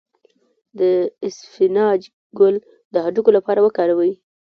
د 0.79 0.81
اسفناج 1.27 2.01
ګل 2.39 2.55
د 2.93 2.95
هډوکو 3.05 3.31
لپاره 3.37 3.59
وکاروئ 3.61 4.13